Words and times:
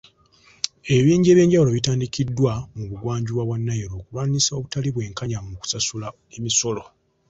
Ebibinja 0.91 1.29
eby'enjawulo 1.31 1.69
bitandikiddwa 1.77 2.51
mu 2.75 2.83
bugwanjuba 2.89 3.41
bwa 3.45 3.57
Nile 3.59 3.95
okulwanyisa 3.99 4.51
obutali 4.53 4.89
bwekanya 4.91 5.37
mu 5.47 5.53
kusasula 5.61 6.07
emisolo. 6.35 6.81